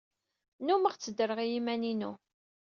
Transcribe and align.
Nnumeɣ 0.59 0.93
tteddreɣ 0.95 1.39
i 1.41 1.47
yiman-inu. 1.51 2.11